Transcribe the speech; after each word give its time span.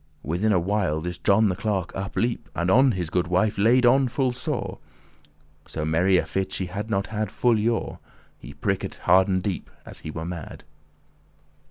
Within 0.23 0.51
a 0.51 0.57
while 0.59 0.99
this 0.99 1.19
John 1.19 1.47
the 1.47 1.55
Clerk 1.55 1.95
up 1.95 2.15
leap 2.15 2.49
And 2.55 2.71
on 2.71 2.89
this 2.89 3.11
goode 3.11 3.27
wife 3.27 3.59
laid 3.59 3.85
on 3.85 4.07
full 4.07 4.33
sore; 4.33 4.79
So 5.67 5.85
merry 5.85 6.17
a 6.17 6.25
fit 6.25 6.55
had 6.55 6.85
she 6.87 6.89
not 6.89 7.05
had 7.13 7.29
*full 7.29 7.59
yore*. 7.59 7.79
*for 7.79 7.85
a 7.85 7.89
long 7.89 7.97
time* 7.99 8.31
He 8.39 8.53
pricked 8.55 8.95
hard 9.03 9.27
and 9.27 9.43
deep, 9.43 9.69
as 9.85 9.99
he 9.99 10.09
were 10.09 10.25
mad. 10.25 10.63